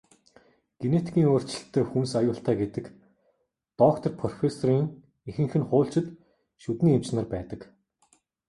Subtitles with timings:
[0.81, 2.85] Генетикийн өөрчлөлттэй хүнс аюултай гэдэг
[3.81, 4.85] доктор, профессорын
[5.29, 6.07] ихэнх нь хуульчид,
[6.61, 7.61] шүдний эмч нар байдаг.